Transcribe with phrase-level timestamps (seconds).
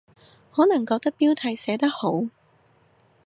[0.51, 2.23] 可能覺得標題寫得好